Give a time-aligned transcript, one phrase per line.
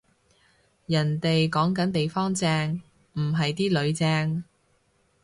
[0.87, 2.81] 人哋講緊地方正，
[3.13, 4.43] 唔係啲囡正